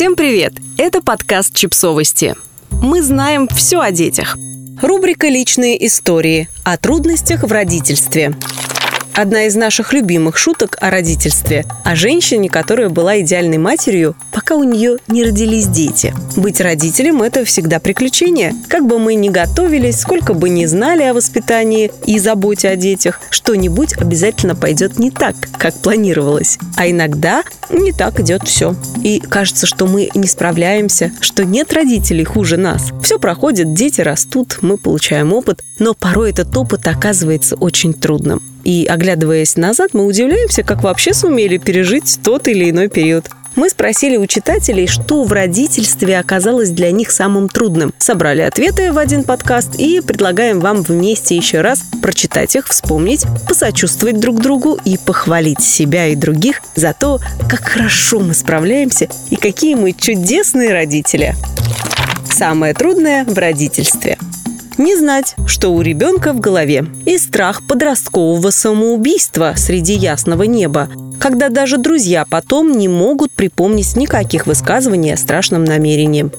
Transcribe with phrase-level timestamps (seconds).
[0.00, 0.54] Всем привет!
[0.78, 2.34] Это подкаст «Чипсовости».
[2.70, 4.38] Мы знаем все о детях.
[4.80, 8.32] Рубрика «Личные истории» о трудностях в родительстве–
[9.20, 11.66] Одна из наших любимых шуток о родительстве.
[11.84, 16.14] О женщине, которая была идеальной матерью, пока у нее не родились дети.
[16.36, 18.54] Быть родителем– это всегда приключение.
[18.66, 23.20] Как бы мы ни готовились, сколько бы ни знали о воспитании и заботе о детях,
[23.28, 26.58] что-нибудь обязательно пойдет не так, как планировалось.
[26.78, 28.74] А иногда не так идет все.
[29.02, 32.88] И кажется, что мы не справляемся, что нет родителей хуже нас.
[33.02, 38.40] Все проходит, дети растут, мы получаем опыт, но порой этот опыт оказывается очень трудным.
[38.64, 43.28] И, оглядываясь назад, мы удивляемся, как вообще сумели пережить тот или иной период.
[43.56, 47.92] Мы спросили у читателей, что в родительстве оказалось для них самым трудным.
[47.98, 54.20] Собрали ответы в один подкаст и предлагаем вам вместе еще раз прочитать их, вспомнить, посочувствовать
[54.20, 59.74] друг другу и похвалить себя и других за то, как хорошо мы справляемся и какие
[59.74, 61.34] мы чудесные родители.
[62.32, 64.16] Самое трудное в родительстве–
[64.80, 70.88] не знать, что у ребенка в голове, и страх подросткового самоубийства среди ясного неба,
[71.20, 76.30] когда даже друзья потом не могут припомнить никаких высказываний о страшном намерении.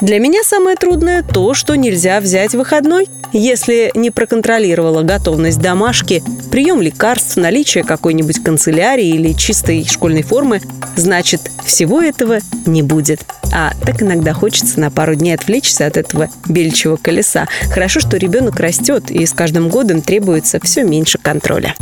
[0.00, 3.06] Для меня самое трудное то, что нельзя взять выходной.
[3.34, 10.62] Если не проконтролировала готовность домашки, прием лекарств, наличие какой-нибудь канцелярии или чистой школьной формы,
[10.96, 13.20] значит, всего этого не будет.
[13.52, 17.46] А так иногда хочется на пару дней отвлечься от этого бельчего колеса.
[17.70, 21.74] Хорошо, что ребенок растет, и с каждым годом требуется все меньше контроля.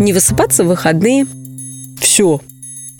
[0.00, 1.26] Не высыпаться в выходные.
[2.00, 2.40] Все,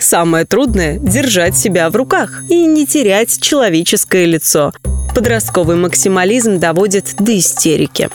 [0.01, 4.73] Самое трудное– держать себя в руках и не терять человеческое лицо.
[5.15, 8.09] Подростковый максимализм доводит до истерики.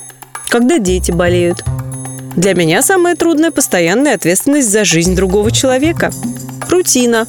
[0.49, 1.63] Когда дети болеют.
[2.35, 6.11] Для меня самое трудное– постоянная ответственность за жизнь другого человека.
[6.69, 7.27] Рутина.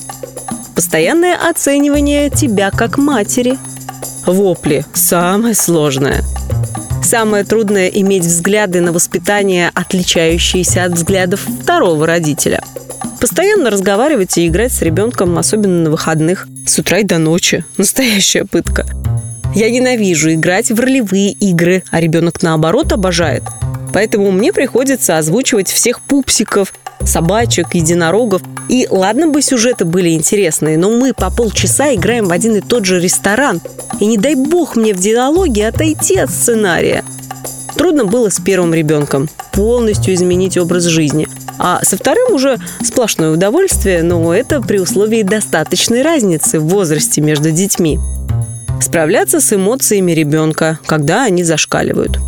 [0.75, 3.59] Постоянное оценивание тебя как матери.
[4.25, 6.25] Вопли– самое сложное.
[7.05, 12.65] Самое трудное– иметь взгляды на воспитание, отличающиеся от взглядов второго родителя–
[13.21, 17.65] Постоянно разговаривать и играть с ребенком, особенно на выходных, с утра и до ночи.
[17.79, 18.87] Настоящая пытка.
[19.55, 23.43] Я ненавижу играть в ролевые игры, а ребенок наоборот обожает.
[23.95, 26.75] Поэтому мне приходится озвучивать всех пупсиков,
[27.05, 28.43] собачек, единорогов.
[28.69, 32.85] И ладно бы сюжеты были интересные, но мы по полчаса играем в один и тот
[32.85, 33.63] же ресторан.
[33.99, 37.03] И не дай бог мне в диалоге отойти от сценария.
[37.77, 41.27] Трудно было с первым ребенком полностью изменить образ жизни–
[41.59, 47.51] а со вторым уже сплошное удовольствие, но это при условии достаточной разницы в возрасте между
[47.51, 47.99] детьми.
[48.81, 52.19] Справляться с эмоциями ребенка, когда они зашкаливают.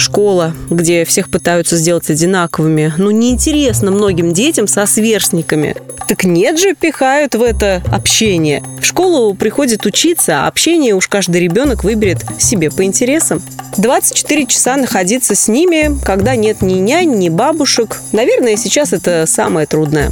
[0.00, 2.94] Школа, где всех пытаются сделать одинаковыми.
[2.96, 5.76] Ну, неинтересно многим детям со сверстниками.
[6.08, 8.64] Так нет же, пихают в это общение.
[8.80, 13.42] В школу приходит учиться, а общение уж каждый ребенок выберет себе по интересам.
[13.76, 18.00] 24 часа находиться с ними, когда нет ни нянь, ни бабушек.
[18.12, 20.10] Наверное, сейчас это самое трудное.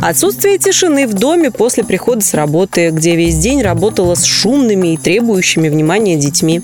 [0.00, 4.96] Отсутствие тишины в доме после прихода с работы, где весь день работала с шумными и
[4.96, 6.62] требующими внимания детьми.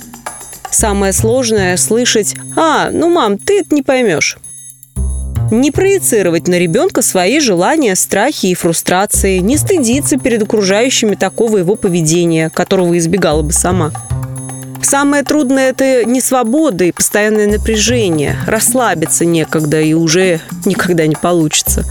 [0.74, 4.38] Самое сложное– слышать «А, ну, мам, ты это не поймешь».
[5.52, 11.76] Не проецировать на ребенка свои желания, страхи и фрустрации, не стыдиться перед окружающими такого его
[11.76, 13.92] поведения, которого избегала бы сама–
[14.82, 18.36] Самое трудное– это не свобода и постоянное напряжение.
[18.46, 21.84] Расслабиться некогда и уже никогда не получится.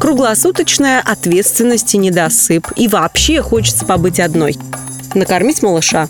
[0.00, 2.66] Круглосуточная ответственность и недосып.
[2.74, 4.56] И вообще хочется побыть одной.
[5.14, 6.08] Накормить малыша.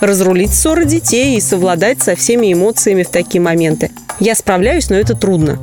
[0.00, 3.90] Разрулить ссоры детей и совладать со всеми эмоциями в такие моменты.
[4.20, 5.58] Я справляюсь, но это трудно.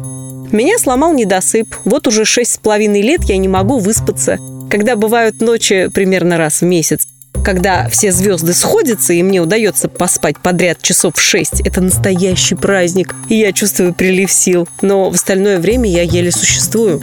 [0.52, 1.76] Меня сломал недосып.
[1.86, 4.38] Вот уже шесть с половиной лет я не могу выспаться.
[4.70, 7.08] Когда бывают ночи примерно раз в месяц
[7.44, 13.36] когда все звезды сходятся, и мне удается поспать подряд часов шесть, это настоящий праздник, и
[13.36, 14.68] я чувствую прилив сил.
[14.82, 17.02] Но в остальное время я еле существую.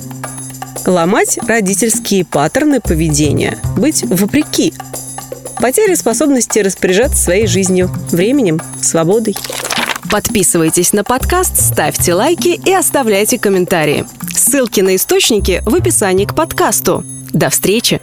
[0.86, 3.58] Ломать родительские паттерны поведения.
[3.76, 4.72] Быть вопреки.
[5.60, 9.36] Потеря способности распоряжаться своей жизнью, временем, свободой.
[10.10, 14.06] Подписывайтесь на подкаст, ставьте лайки и оставляйте комментарии.
[14.34, 17.04] Ссылки на источники в описании к подкасту.
[17.32, 18.00] До встречи!